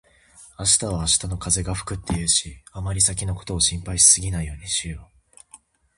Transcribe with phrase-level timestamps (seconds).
[0.57, 5.41] 「明日は明日の風が吹く」って言うし、あまり先のことを心配しすぎないようにしよう。